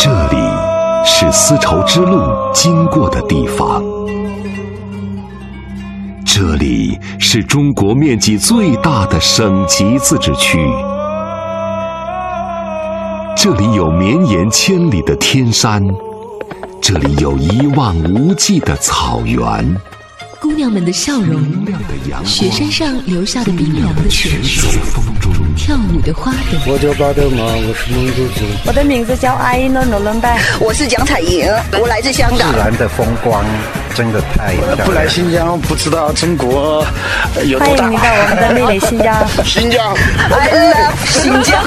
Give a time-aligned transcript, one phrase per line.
[0.00, 0.36] 这里
[1.04, 2.22] 是丝绸之路
[2.54, 3.82] 经过的地方，
[6.24, 10.56] 这里是中国面积最大的省级自治区，
[13.36, 15.82] 这里有绵延千里的天山，
[16.80, 19.76] 这里有一望无际的草原。
[20.40, 21.42] 姑娘们的笑容，
[22.24, 24.78] 雪山上留下的冰凉的泉水，
[25.58, 26.72] 跳舞的花朵。
[26.72, 28.44] 我叫巴德玛，我是蒙古族。
[28.64, 32.52] 我的名字叫阿依诺诺伦拜，我是蒋彩莹，我来自香港。
[32.52, 33.44] 自然的风光
[33.94, 34.86] 真的太漂亮。
[34.86, 36.86] 不来新疆不知道中国
[37.44, 37.84] 有多大。
[37.84, 39.28] 欢迎你到我们的美丽新疆。
[39.44, 39.94] 新疆
[40.30, 41.60] ，I love 新疆。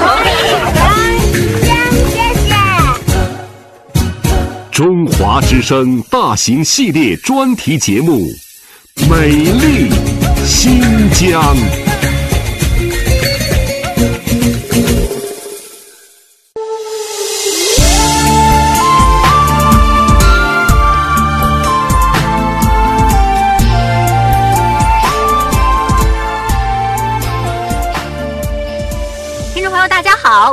[4.70, 8.26] 中华之声大型系列专题节目。
[9.08, 9.90] 美丽
[10.46, 11.54] 新疆，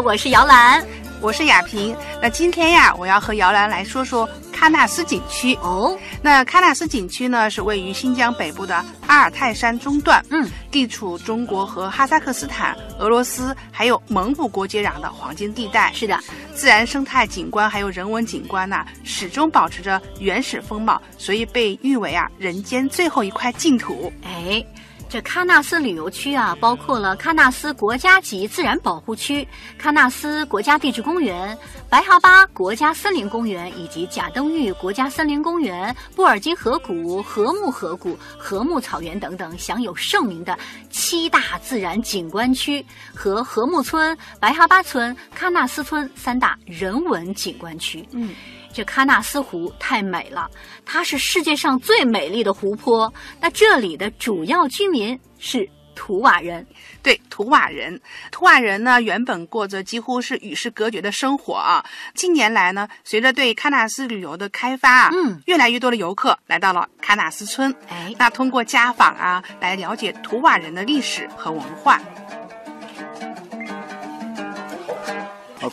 [0.10, 0.84] 我是姚兰，
[1.22, 1.96] 我是雅萍。
[2.20, 4.28] 那今天呀，我要和姚兰来说说。
[4.52, 15.94] 喀纳斯景区哦，那喀纳斯景区呢是位于新疆北部的阿尔泰山中段，嗯，地处中国和哈萨克斯坦、俄罗斯还有蒙古国接壤的黄金地带。
[15.94, 16.20] 是的，
[16.54, 24.12] 自然生态景观还有人文景观呢，始终保持着原始风貌，所以被誉为啊人间最后一块净土。
[24.24, 24.66] 哎。
[25.10, 29.46] 这喀纳斯旅游区啊，包括了喀纳斯国家级自然保护区、
[29.82, 31.58] 喀纳斯国家地质公园、
[31.90, 40.56] 白哈巴国家森林公园以及贾登峪国家森林公园、布尔津河谷、禾木河谷、禾木草原等等，享有盛名的
[40.92, 42.86] 七大自然景观区
[43.16, 48.08] 和禾木村、白哈巴村、喀纳斯村三大人文景观区。
[48.12, 48.36] 嗯。
[48.74, 50.50] 这喀纳斯湖太美了，
[50.86, 53.12] 它是世界上最美丽的湖泊。
[53.42, 56.66] 那这里的主要居民是图瓦人，
[57.04, 58.00] 对，图瓦人。
[58.32, 61.84] 图瓦人呢，原本过着几乎是与世隔绝的生活啊。
[62.14, 67.76] 近年来呢，随着对喀纳斯旅游的开发啊，嗯，越来越多的游客来到了喀纳斯村。
[67.90, 72.00] 哎，那通过家访啊，来了解图瓦人的历史和文化。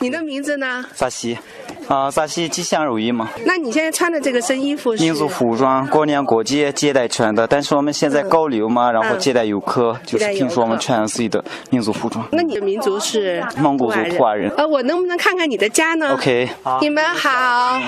[0.01, 0.85] 你的名字呢？
[0.93, 1.37] 萨西。
[1.87, 3.29] 啊，陕西吉祥如意嘛。
[3.45, 7.47] 那你现在穿的这个身衣服是民族服装，过年过节接待穿的。
[7.47, 12.27] 但是我们现在高流嘛，然后接待游客，就是听说我们穿自己的民族服装。
[12.31, 14.51] 那你的民族是蒙古族土瓦人。
[14.57, 16.49] 呃，我能不能看看你的家呢？OK。
[16.81, 17.79] 你们好。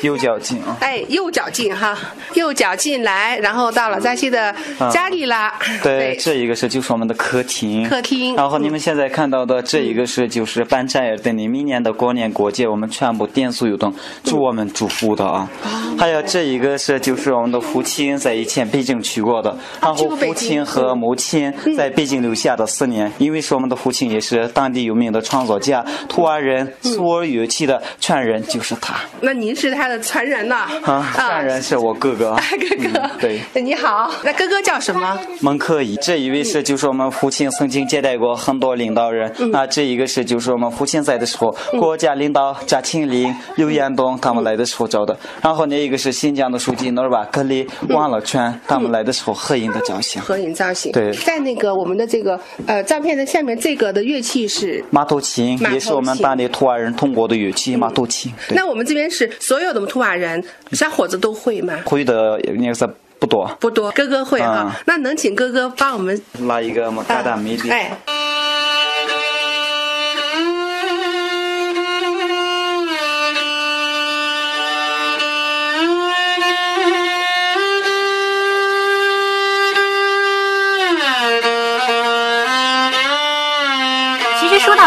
[0.00, 0.76] 右脚进啊。
[0.80, 1.98] 哎，右脚进哈，
[2.32, 4.54] 右脚进来，然后到了扎西的
[4.90, 5.52] 家里了。
[5.82, 7.86] 对，这一个是就是我们的客厅。
[7.88, 8.34] 客厅。
[8.36, 13.28] 然后你们现在看到的这一个是就是班扎尔等你明年的过年过节我们全部。
[13.34, 15.48] 点速有灯，祝我们祝福的啊！
[15.98, 28.94] 还有这一个是就是我们的父亲在以前北京去过的，然后父亲和母亲在北京留下的四年，因为是我们的父亲也是当地有名的创作家，图瓦人苏尔乐器的传人就是他。
[29.20, 30.66] 那您是他的传人呐？
[30.84, 32.36] 啊，传人是我哥哥。
[32.54, 35.18] 哥哥，对，你好，那哥哥叫什么？
[35.40, 35.96] 蒙克伊。
[35.96, 43.23] 这一位是就是我们父亲曾经接待过很多领导人，那这一个是就是我们父亲在的时候，国家领导扎庆林。
[43.56, 50.20] 刘延东他们来的时候照的，然后那一个是新疆的书记努尔巴克里王乐全他们来的时候合影的造型。
[50.20, 50.90] 合影造型。
[50.92, 58.32] 对，在那个我们的这个呃照片的下面，这个的乐器是马头琴，也是我们当地图瓦人通过的乐器马头琴。
[58.50, 60.42] 那我们这边是所有的图瓦人
[60.72, 61.78] 小伙子都会吗？
[61.84, 63.46] 会的那个是不多。
[63.60, 64.74] 不多，哥哥会哈。
[64.86, 67.70] 那能请哥哥帮我们拉一个嘛嘎达米的。
[67.72, 67.90] 哎。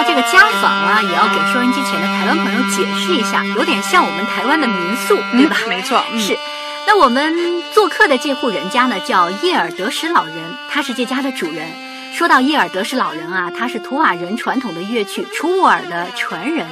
[0.03, 5.57] 这个家访啊，也要给收音机前的台湾朋友解释一下，有点像我们台湾的民宿，对吧？
[5.67, 6.37] 没错，是。
[6.85, 10.35] 那我们做客的这户人家呢，叫叶尔德什老人，
[10.69, 11.67] 他是这家的主人。
[12.13, 16.65] 说到叶尔德什老人啊，他是图瓦人传统的乐曲楚乌尔的传人。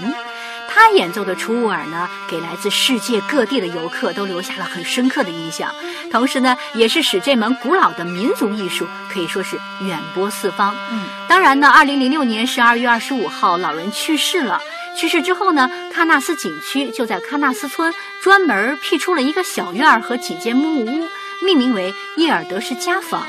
[0.76, 5.74] 他演奏的楚舞尔呢，给来自世界各地的游客都留下了很深刻的印象，
[6.12, 10.76] 同时呢，也是使这门古老的民族艺术可以说是远播四方。
[10.92, 14.62] 嗯，当然呢，二零零六年十二月二十五号，老人去世了。
[14.98, 21.08] 去世之后呢，喀纳斯景区就在喀纳斯村专门辟出了一个小院儿和几间木屋，
[21.42, 23.26] 命名为叶尔德什家坊，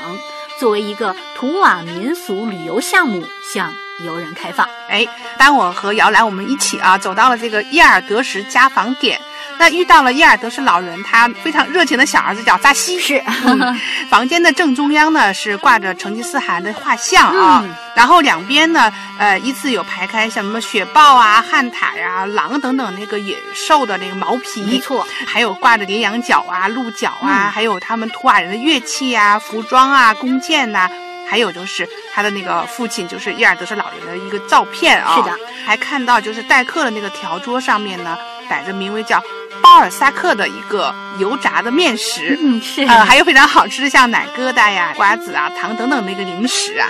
[0.59, 3.73] 作为一个图瓦民俗旅游项目向
[4.03, 4.67] 游人开放。
[4.89, 5.05] 哎，
[5.37, 9.19] 当我和姚兰我们一起啊走到了这个叶尔德什家访点。
[9.59, 12.99] 那遇到了叶尔德什老人，他非常热情的小儿子叫扎西。
[12.99, 30.91] 是，嗯、房间的正中央呢是挂着成吉思汗的画像啊，嗯、然后两边呢，呃，依次有排开像什么雪豹啊、旱獭呀、狼等等那个野兽的那个毛皮，没错，还有挂着羚羊角啊、鹿角啊，嗯、还有他们图瓦人的乐器啊、服装啊、弓箭呐、啊。
[31.29, 35.15] 还有就是他的那个父亲，就是伊尔德是老人的一个照片啊。
[35.17, 38.17] 是的，还看到就是待客的那个条桌上面呢，
[38.49, 39.21] 摆着名为叫
[39.61, 42.37] 巴尔萨克的一个油炸的面食。
[42.41, 42.83] 嗯，是。
[42.83, 46.87] 呃，还有非常好吃的像奶疙瘩呀、瓜子啊、糖等等的一个零食啊。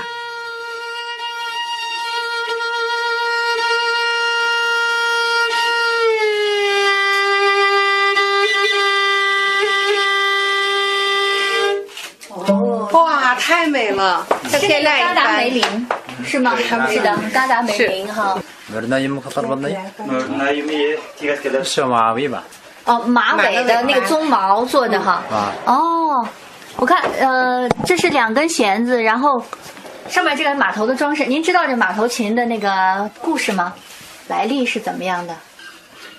[13.78, 14.26] 美了！
[14.50, 15.88] 像天籁一嘎达梅林
[16.26, 16.56] 是吗？
[16.58, 18.36] 是的，嘎达梅林哈。
[21.64, 22.44] 小马尾吧。
[22.86, 25.22] 哦，马尾的那个鬃毛做的哈。
[25.30, 25.54] 啊。
[25.68, 26.28] 哦，
[26.78, 29.40] 我看呃，这是两根弦子，然后
[30.10, 31.28] 上面这个马头的装饰。
[31.28, 33.76] 您知道这马头琴的那个故事吗？
[34.28, 35.36] 来历是怎么样的？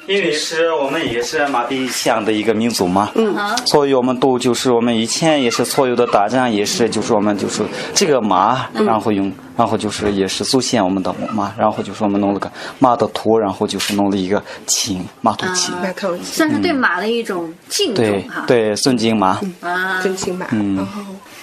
[0.08, 7.62] 因为是我们也是马背乡的一个民族嘛，嗯，所以我们都就是我们以前也是所有的打仗也是就是我们就是
[7.94, 18.44] 这个马，然后用，然后就是也是祖先我们的马，然后就是我们弄了个马的图，然后就是弄了一个琴，马头琴，马头琴算是对马的一种敬重对哈。
[18.46, 20.46] 对，尊敬马，啊，尊敬马。
[20.52, 20.78] 嗯。
[20.78, 20.87] 哦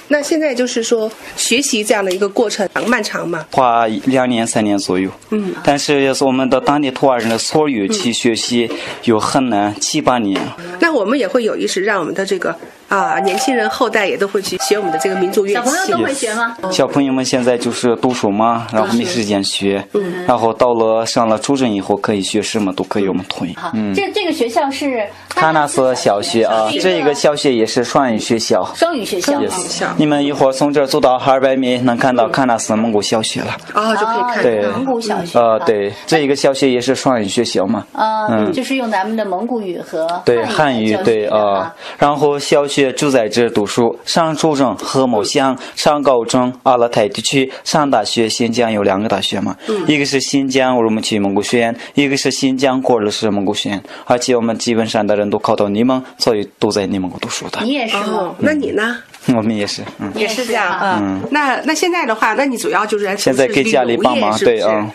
[0.08, 3.44] 那现在就是说，学习这样的一个过程漫长吗？
[3.52, 5.10] 花两年三年左右。
[5.32, 5.52] 嗯。
[5.64, 8.70] 但是也是我们的当地土瓦人的所有去学习，
[9.06, 10.40] 有很难七八年。
[10.80, 12.56] 那我们也会有意识让我们的这个
[12.88, 15.56] 啊年轻人后代也都会去学我们的这个民族乐器。
[15.56, 16.58] 小朋友都会学吗？
[16.72, 23.54] 小朋友们现在就是读书嘛，然后没时间学，嗯、然后到了上了初中以后可以学什么都可以我们推。
[23.74, 23.94] 嗯。
[23.94, 28.64] 这这个学校是喀纳斯小学啊，这个小学也是双语学校。
[28.74, 29.40] 双语学校。
[29.42, 29.86] 也是。
[29.98, 33.56] 你们一会儿从这儿走到二百米，能看到喀纳斯蒙古小学了。
[33.74, 35.38] 啊，就可以看对蒙古小学。
[35.38, 37.86] 呃，对，这一个小学也是双语学校嘛。
[37.94, 49.56] 嗯，就是用咱们的蒙古语和对汉语对啊，然后小学就在这读书，上初中和某乡，上高中阿勒泰地区，上大学新疆有两个大学嘛，
[49.86, 57.62] 一个是新疆乌鲁木齐蒙古学院，一个是新疆 gor 勒市蒙古学院，而且我们基本上的人都考到你们，所以都在内蒙古读书的。
[57.62, 58.36] 你也是哦？
[58.40, 58.98] 那你呢？
[59.36, 61.00] 我们也是，嗯，也是这样啊。
[61.02, 64.92] 嗯，那那现在的话，那你主要就是现在给家里帮忙，对啊。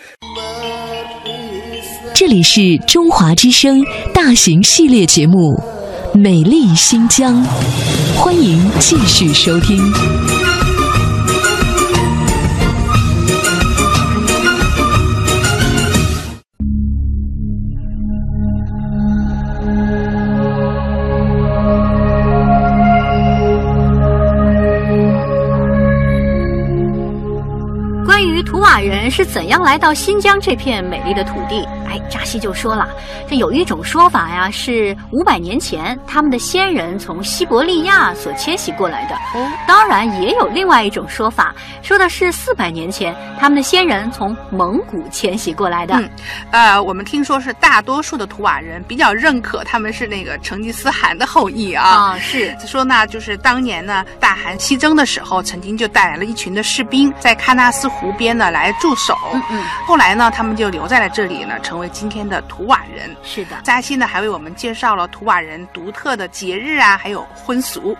[2.14, 3.82] 这里是中华之声
[4.12, 5.54] 大型系列节目
[6.18, 7.34] 《美丽新疆》，
[8.14, 9.80] 欢迎继续收听。
[28.82, 32.88] 人是怎样来到新疆这片美丽的土地，哎，扎西就说了，
[33.28, 39.16] 这有一种说法呀，是五百年前他们的先人从西伯利亚所迁徙过来的。
[39.66, 45.94] 当然，也有另外一种说法，说的是四百年前他们的先人从蒙古迁徙过来的。
[45.96, 46.10] 嗯，
[46.50, 51.84] 呃，我们听说是大多数的图瓦人比较认可他们是那个成吉思汗的后裔啊。
[51.84, 59.14] 啊，是说呢，就是当年呢大汗西征的时候，曾经就带来了一群的士兵在喀纳斯湖边呢来驻守。
[59.34, 59.62] 嗯嗯。
[59.86, 63.14] 后来呢，他们就留在了这里呢，成为今天的图瓦人。
[63.22, 63.56] 是的。
[63.62, 67.96] 扎西呢还为我们介绍了图瓦人独特的节日啊，还有婚俗。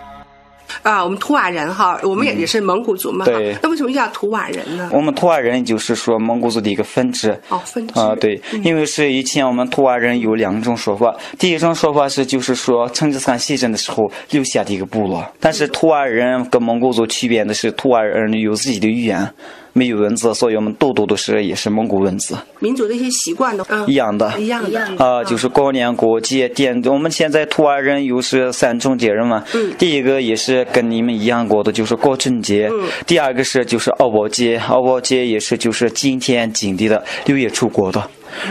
[0.83, 3.25] 啊，我们图瓦人哈，我们也也是蒙古族嘛。
[3.25, 3.53] 对。
[3.61, 4.89] 那为什么叫图瓦人呢？
[4.93, 7.37] 我们图瓦人就是说蒙古族的一个分支。
[7.49, 7.99] 哦，分支。
[7.99, 19.29] 啊，对，因为是以前我们图瓦人有两种说法，第一种说法是就是说成吉思汗西征的时候留下的一个部落，但是图瓦人跟蒙古族区别的是图瓦人有自己的语言。
[19.73, 22.35] 没有文字，所以我们读读都是也是蒙古文字。
[22.59, 26.79] 民族的一些习惯都、嗯、一样的，一样的啊，就是过年过节点。
[26.85, 32.69] 我们现在土尔人又是三种节日嘛，嗯，第一个也是跟你们一样过的，就是过春节。
[32.71, 38.03] 嗯，第二个是就是敖包节，敖包节也是就是今天今地的六月初过的。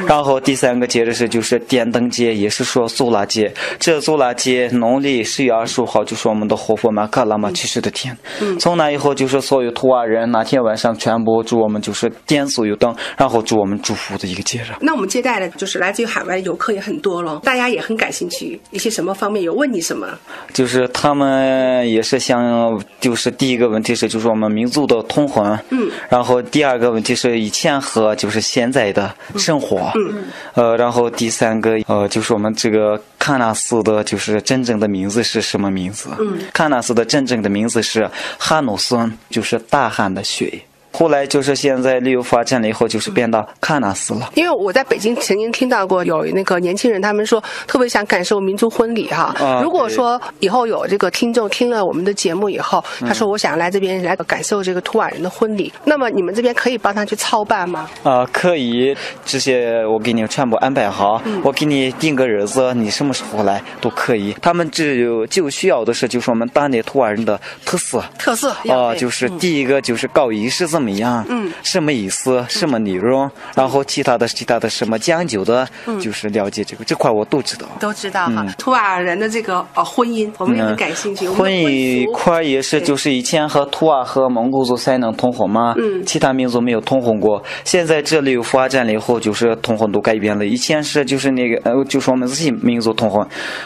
[0.06, 3.52] 然后第三个节日是就是电灯节，也是说苏拉节。
[3.78, 8.16] 这苏拉节农历十月二十五号就是我们的活佛玛卡拉玛去世的天。
[8.58, 14.66] 从那以后就是所有图瓦人那天晚上全部祝我们就是点所有灯，然后祝我们祝福的一个节日。
[14.80, 20.06] 那我们接待的就是来自于海外的游客也很多了，大家也很感兴趣，一些什么方面有问你什么？
[20.52, 30.24] 就是他们也是想，就是第一个问题是就是我们民族的通婚，嗯，然后第二个问题是以前和就是现在的生活，嗯，
[30.54, 36.08] 呃，然后第三个呃就是我们这个喀纳斯的就是真正的名字是什么名字？
[36.18, 38.08] 嗯，喀纳斯的真正的名字是
[38.38, 40.62] 哈努孙，就是大汗的水。
[40.92, 44.30] 后来就是现在旅游发展了以后，就是变到喀纳斯了。
[44.35, 49.35] 因为我在北京曾经听到过有那个年轻人，他们说特别想感受民族婚礼哈。
[49.38, 57.88] 啊如果说以后有这个听众听了我们的节目以后，他说我想来这边来感受这个图瓦人的婚礼，那么你们这边可以帮他去操办吗？
[58.02, 64.35] 啊、可以，这些我给你全部安排好，我给你定个日子，你什么时候来都可以。
[64.42, 68.02] 他们只有就需要的是，就是我们当地图瓦人的特色。
[68.18, 77.66] 特色啊、就是第一个就是搞仪式怎么样，嗯，什么意思，什么内容，然后其他的其他的什么讲究的，嗯就是了解这个这块我都知道。
[77.78, 78.54] 都知道哈嗯。
[78.58, 81.28] 图瓦人的这个呃婚姻，我们也很感兴趣。
[81.28, 87.42] 婚姻一块儿也是，就是以前和图瓦和蒙古族才能通婚嘛，嗯其他民族没有通婚过。
[87.64, 90.46] 现在这里有发展了以后，就是通婚都改变了。
[90.46, 93.22] 以前是就是那个呃，就是我们自己民族通婚，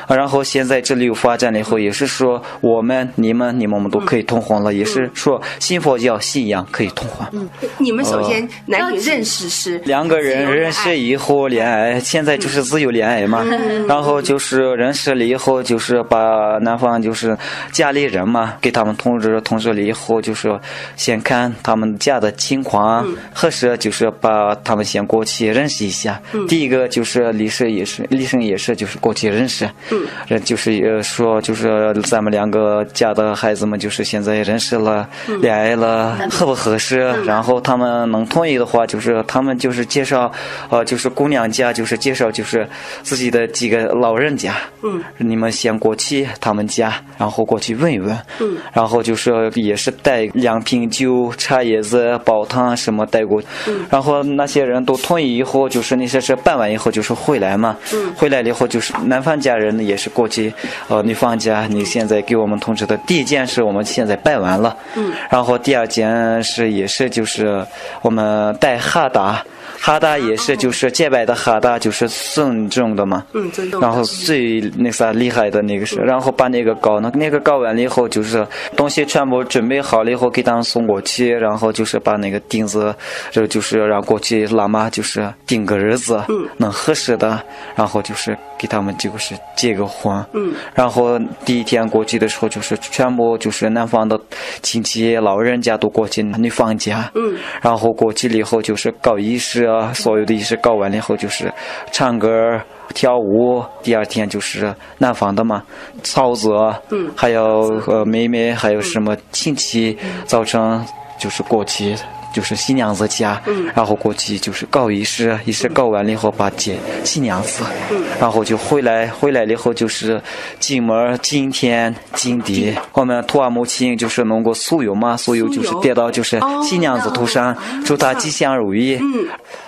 [0.07, 7.27] 啊然后现在这里有发展了以后，也是说我们、你们、你们我们都可以通婚了，也是说信佛教、信仰可以通婚。
[7.33, 13.45] 嗯，你们首先呃男女认识是两个人认识以后恋爱，现在就是自由恋爱嘛。
[13.45, 17.37] 嗯 然后就是认识了以后，就是把男方就是
[17.73, 20.59] 家里人嘛，给他们通知通知了以后，就是
[20.97, 26.21] 先看他们家的情况，嗯合适就是把他们先过去认识一下。
[26.33, 36.94] 嗯第一个就是李生也是，李生也是就是过去认识，嗯呃就是呃说就是咱们两个家的孩子们就是现在认识了，嗯恋爱了，合不合适？
[36.99, 40.31] 然后他们能同意的话，就是他们就是介绍，
[40.71, 42.69] 呃，就是姑娘家就是介绍就是
[43.03, 53.87] 自己的几个老人家，嗯，你们先过去他们家，然后过去问一问，嗯，然后就是也是带两瓶酒、茶叶子、煲汤什么带过，嗯。
[53.91, 58.13] 然后那些人都同意以后，就是那些事办完以后就是回来嘛，嗯。
[58.15, 60.53] 回来了以后就是男方家人也是过去，
[60.89, 65.13] 呃，女方家你现在给我们通知的第一件事我们现在办完了，嗯。
[65.31, 67.65] 然后第二件事也是就是
[68.03, 69.45] 我们带哈达，
[69.81, 82.95] 哈达也是就是结拜的哈达就是尊重的嘛，嗯尊重然后最那啥厉害的那个是，然后把那个搞那那个搞完了以后就是东西全部准备好了以后给他们送过去，然后就是把那个钉子，
[83.31, 86.49] 这就是让过去喇嘛就是定个日子，嗯。
[86.57, 87.43] 能合适的，
[87.75, 90.55] 然后就是给他们就是结个婚，嗯。
[90.73, 94.19] 然后第一天过去的时候，就是全部就是男方的
[94.63, 97.37] 亲戚老人家都过去女方家，嗯。
[97.61, 101.53] 然后过去了以后就是搞仪式啊，所有的仪式搞完了以后就是
[101.93, 102.59] 唱歌。
[102.95, 105.63] 跳舞，第二天就是男方的嘛，
[106.03, 106.51] 嫂子，
[106.91, 107.11] 嗯。
[107.17, 110.85] 还有呃妹妹，还有什么亲戚，早晨
[111.19, 111.97] 就是过去，
[112.35, 117.63] 就是新娘子家，嗯然后过去就是搞仪式，仪式搞完了以后把接新娘子，
[117.93, 120.21] 嗯然后就回来，回来了以后就是
[120.59, 122.75] 进门、敬天、敬地。
[122.93, 128.99] 我们图瓦母亲就是弄个酥油嘛，酥油就是点到就是新娘子头上，祝她吉祥如意。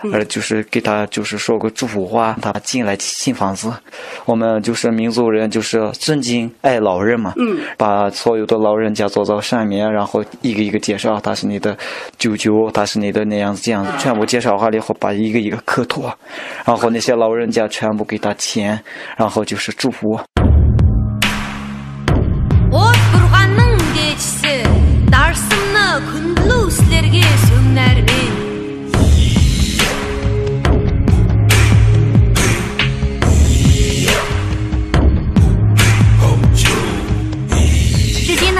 [0.03, 3.73] 嗯，呃，就是给她就是说个祝福话，她进来新房子。
[4.25, 7.33] 我们就是民族人，就是尊敬爱老人嘛。
[7.37, 11.77] 嗯，把所有的老人家坐到上面，然后一个一个介绍，他是你的
[12.19, 16.03] 舅舅，他是你的那样子这样子，全部介绍完了以后，把一个一个磕头，
[16.65, 18.79] 然后那些老人家全部给他钱，
[19.17, 20.21] 然后就是祝福。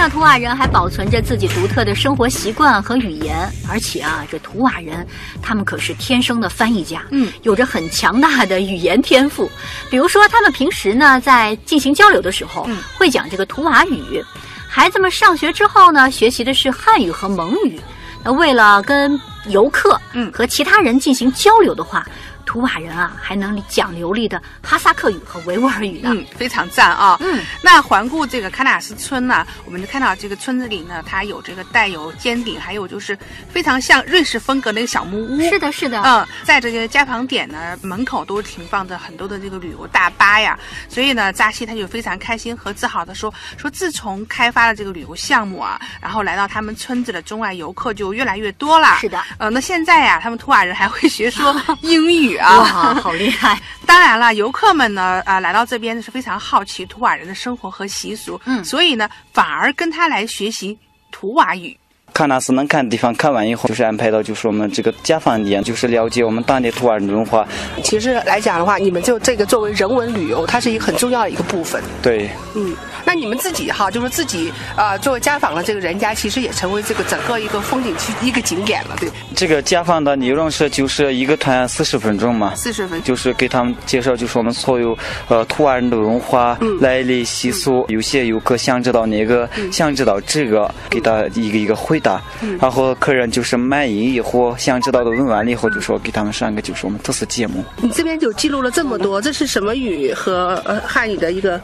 [0.07, 5.05] 呢，图瓦人还保存着自己独特的生活习惯和语言，而且啊，这图瓦人
[5.41, 9.51] 他们可是天生的翻译家，嗯，有着很强大的语言天赋。
[9.89, 14.23] 比如说，他们平时呢在进行交流的时候，嗯会讲这个图瓦语。
[14.69, 17.77] 孩子们上学之后呢，学习的是汉语和蒙语。
[18.23, 22.07] 那为了跟游客嗯和其他人进行交流的话，
[22.47, 26.09] 图瓦人啊还能讲流利的哈萨克语和维吾尔语呢。
[26.13, 27.17] 嗯，非常赞啊。
[27.19, 33.17] 嗯，那环顾这个喀纳斯村呢，我们就看到这个村子里呢，它有这个带有尖顶，还有就是
[33.51, 35.41] 非常像瑞士风格那个小木屋。
[35.41, 36.01] 是的，是的。
[36.03, 48.95] 嗯，在这个家访点呢，门口都停放着很多的这个旅游大巴呀，所以呢，扎西他就非常开心和自豪的说，说自从开发了这个旅游项目啊，然后来到他们村子的中外游客就越来越多了。
[49.01, 49.21] 是的。
[49.37, 53.59] 呃，那现在呀，他们图瓦人还会学说 英语啊，哇，好厉害！
[53.85, 60.77] 当然了，游客们呢，啊、来到这边是非常好奇图瓦人的生活和习俗，嗯，所以呢，反而跟他来学习
[61.11, 61.77] 图瓦语。
[62.13, 67.45] 喀纳斯能看的地方看完以后，就是安排到就是我们这个家访点，就是了解我们当地土瓦人文化。
[67.83, 71.83] 其实来讲的话，你们就这个作为人文旅游，它是一个很重要的一个部分。
[72.01, 72.75] 对，嗯，
[73.07, 79.09] 那你们自己哈，就是自己啊、呃作为家访的这个人家，其实也成为这个整个一个风景区一个景点了，对。
[79.33, 84.97] 这个家访的内容是就是一个团四十分钟嘛，四十分钟就是给他们介绍就是我们所有
[85.29, 87.85] 呃图瓦人的文化、嗯来历习俗。
[87.87, 92.21] 有些游客想知道那个，想知道这个，给他一个一个回答。
[92.41, 97.63] 嗯然后客人就是满意以后，想知道的问完了以后，就说给他们上个就是我们特色节目。
[97.77, 101.61] 你这边就记录了这么多，这是什么语和呃汉语的一个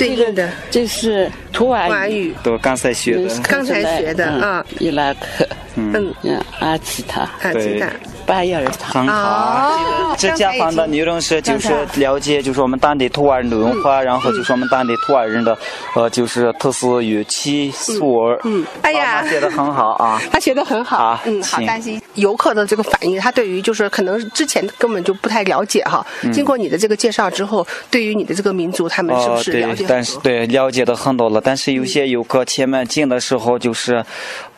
[0.00, 0.50] 对应的？
[0.70, 4.64] 这是图瓦图瓦语，都刚才学的，刚才学的啊。
[4.78, 6.12] 伊拉克，嗯。
[6.22, 7.90] 嗯，阿奇塔，阿奇塔，
[8.30, 10.14] 巴耶尔塔，很好。
[10.16, 15.56] 这家访的内容是就是了解就是我们当地图瓦人的文化，然后就是我们当地图瓦人的
[15.96, 18.40] 呃就是特色语气素儿。
[18.44, 21.18] 嗯，哎呀，写的很好啊，他写的很好。
[21.24, 21.66] 嗯，好行。
[21.66, 22.00] 担心。
[22.14, 26.06] 游客的这个反应，他对于就是可能之前根本就不太了解哈。
[26.22, 26.32] 嗯。
[26.32, 34.04] 经过你的这个介绍之后，对于你的这个民族，他们是不是了解哦对，但是对了解的很多了，但是有些游客前面进的时候就是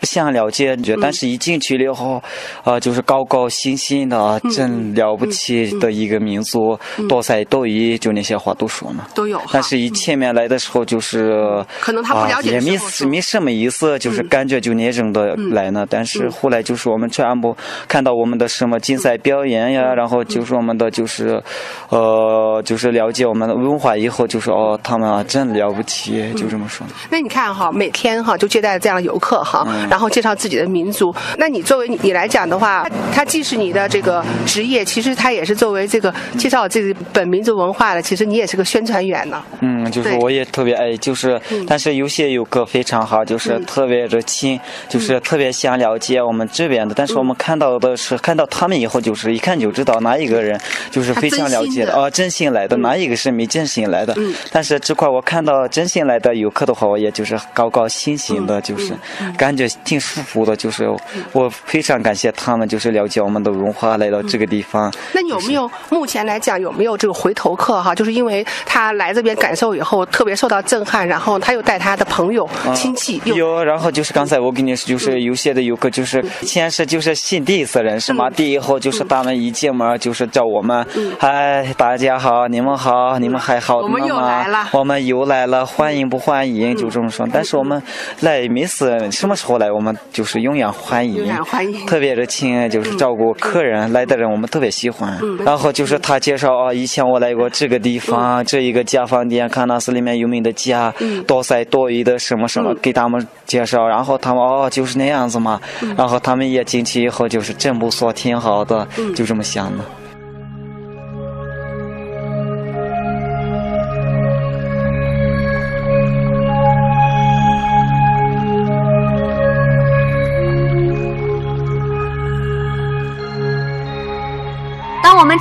[0.00, 2.20] 不想了解，但是一进去了以后，
[2.64, 6.78] 呃，就是高高兴兴的，啊真了不起的一个民族，
[7.08, 9.06] 多才多艺，就那些话都说嘛。
[9.14, 9.50] 都有哈。
[9.52, 15.86] 但是，一前面来的时候，就是可能他不了解啊、也没的时候没什么意思，就是感觉就那种的来呢。
[15.88, 21.42] 但是后来就是我们全部看到我们的什么竞赛表演呀，然后就是我们的就是，
[21.88, 26.86] 呃，就是了解我们的文化以后，就说哦，他们啊真了不起，就这么说。
[27.10, 31.14] 那你看哈，每天哈就接待这样的游客哈，然后介绍自己的民族。
[31.36, 39.42] 那你作为你来讲的话，他既是你的这个职业，其实他也是作为这个介绍这个本民族文化的，其实你也是个宣传员呢。
[39.60, 46.94] 嗯，就是我也特别爱，就是，但是有些游客非常好，就是特别热情，就是特别想了解我们这边的。
[46.94, 54.16] 但是我们看到的是，看到他们以后，就是一看就知道哪一个人就是非常了解的，哦，真心来的，哪一个是没真心来的。
[54.50, 58.92] 但是这块我看到真心来的游客的话，我也就是高高兴兴的，就是
[59.38, 60.90] 感觉挺舒服的，就是
[61.32, 64.92] 我非常感谢他们，就是了解我们的文化，来到这个地方。
[65.12, 67.94] 那你有没有目前来讲有没有这个回头客哈？
[67.94, 80.84] 就是因为他来这边感受以后特别受到震撼，然后他又带他的朋友、亲戚有，然后就是刚才我跟你说，就是有些的游客就是以前是就是信第一次认识嘛，第一后就是他们一进门就是叫我们，
[81.18, 84.68] 嗨，大家好，你们好，你们还好我们又来了。
[84.72, 86.74] 我们又来了，欢迎不欢迎？
[86.76, 87.28] 就这么说。
[87.32, 87.80] 但是我们
[88.20, 91.86] 来每次什么时候来，我们就是永远欢迎，永远欢迎。
[91.86, 95.20] 特别热情，就是照顾客人来的人，我们特别喜欢。
[95.44, 100.90] 然后就是他介绍啊，以前我来过这个地方，这一个家饭店，喀纳斯里面有名的家，
[101.26, 103.86] 多才多艺的什么什么，给他们介绍。
[103.86, 105.60] 然后他们哦，就是那样子嘛。
[105.94, 109.84] 然后他们也进去以后，就是真不错，挺好的，就这么想的。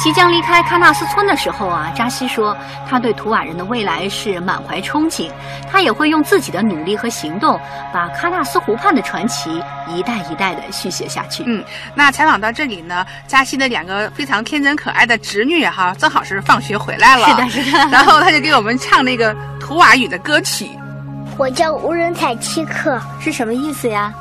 [0.04, 2.58] 即将离开喀纳斯村的时候啊，扎西说
[2.90, 5.30] 他对图瓦人的未来是满怀憧憬，
[5.72, 7.60] 他也会用自己的努力和行动，
[7.94, 11.44] 把喀纳斯湖畔的传奇一代一代的续写下去。
[11.46, 20.68] 嗯，那采访到这里呢，扎西的两个非常天真可爱的侄女哈，正好是放学回来了，是的是的然后他就给我们唱那个图瓦语的歌曲。
[21.38, 24.12] 我叫无人采七克，是什么意思呀？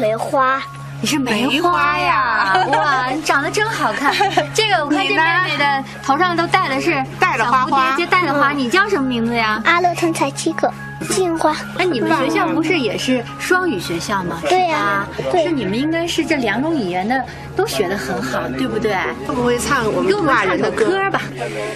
[0.00, 0.58] 梅花。
[1.00, 4.12] 你是梅梅花花呀哇，你长得真好看。
[4.52, 8.50] 这个我看这妹妹的头上都戴的是戴了花花小蝴蝶结戴的花。
[8.50, 9.62] 你叫什么名字呀？
[9.64, 10.72] 阿勒腾才七个，
[11.10, 11.54] 进化。
[11.76, 14.40] 那你们学校不是也是双语学校吗？
[14.48, 15.06] 对呀
[15.44, 18.96] 是你们应该是这两种语言的都学得很好，对不对？
[19.26, 20.86] 会不会唱我们图给我们唱首瓦人的歌？
[20.86, 21.22] 歌吧。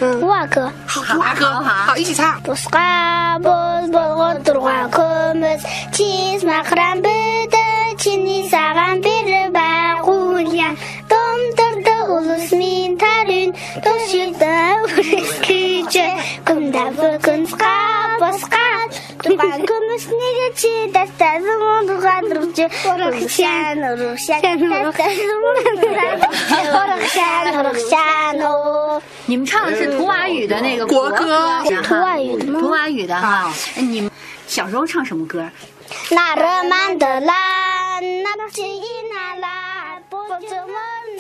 [0.00, 0.72] 图瓦歌。
[0.88, 2.40] 图瓦歌，好，一起唱。
[29.26, 31.94] 你们唱的是图瓦语的那个国歌，然图
[32.68, 34.10] 瓦语的哈，你们
[34.46, 35.48] 小时候唱什么歌？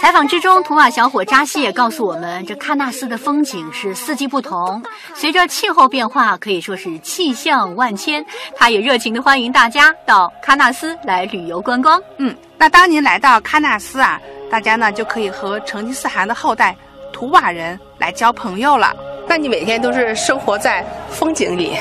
[0.02, 4.82] 采访之中，图瓦小伙扎西也告诉我们，这喀纳斯的风景是四季不同，
[5.14, 8.26] 随着气候变化，可以说是气象万千。
[8.56, 12.02] 他也热情的欢迎大家到喀纳斯来旅游观光。
[12.16, 16.74] 嗯，那当您来到喀纳斯啊，大家呢就可以和成吉思汗的后代
[17.12, 18.92] 图瓦人来交朋友了。
[19.28, 21.76] 那你每天都是生活在风景里，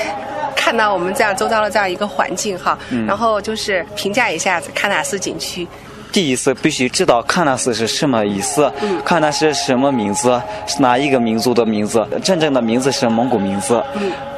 [0.54, 5.66] 看到我们这样周遭的这样一个环境哈，嗯然后就是评价一下喀纳斯景区。
[6.12, 8.70] 第一次必须知道喀纳斯是什么意思，
[9.04, 12.06] 喀纳斯是什么名字，是哪一个民族的名字？
[12.22, 13.82] 真正的名字是蒙古名字。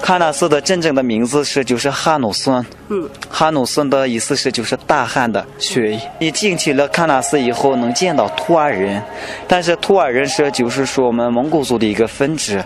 [0.01, 2.65] 喀纳斯的真正的名字是就是哈努孙。
[2.89, 5.99] 嗯，哈努孙的意思是就是大汉的血。
[6.21, 9.03] 你进去了喀纳斯以后，能见到图尔人，
[9.49, 12.63] 但是图尔人是就是说我们蒙古族的一个分支。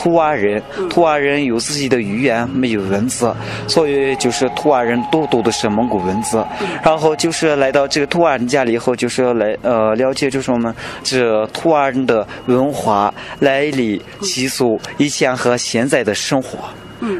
[0.00, 3.30] 图瓦人，图瓦人有自己的语言，没有文字，
[3.68, 6.42] 所以就是图瓦人都读的是蒙古文字。
[6.82, 16.58] 然后就是来到这个图瓦人家里以后，就是来呃了解就是我们这图瓦人的文化来历、习俗，以前和现在的生活。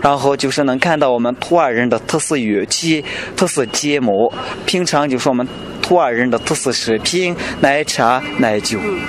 [0.03, 3.03] 然后就是能看到我们图瓦人的特色乐器、
[3.35, 4.31] 特色节目，
[4.67, 5.47] 平常就是我们
[5.91, 8.79] 图瓦人的特色食品，奶茶、奶酒。
[8.81, 9.01] 嗯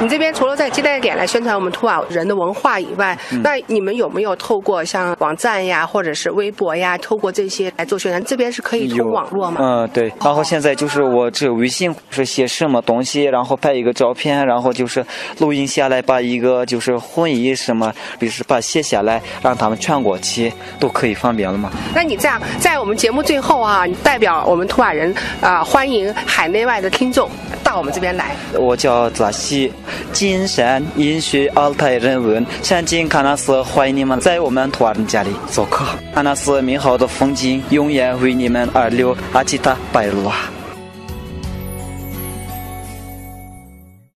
[0.00, 8.22] 你这边除了在接待点来宣传我们土瓦人的文化以外，嗯那你们有没有透过像网站呀，或者是微博呀，透过这些来做宣传？
[8.24, 9.58] 这边是可以通网络吗？
[9.60, 10.12] 嗯，对。
[10.22, 15.04] 然后现在就是我只有微信是写什么东西，然后拍一个照片，然后就是
[15.38, 21.70] 录音下来，把一个就是婚仪什么，比如说把写下来，让他们传过去，都可以方便了嘛。
[21.94, 27.30] 那你这样，在我们节目最后啊，你代表我们土瓦人啊、欢迎海内外的听众
[27.62, 28.36] 到我们这边来。
[28.54, 29.72] 我叫扎西，
[30.12, 35.84] 金山饮水阿泰人文山景喀纳斯，欢迎你们在我们土瓦人家里做客。
[36.14, 40.32] 喀纳斯美好的风景永远为你们而留，阿吉塔拜罗！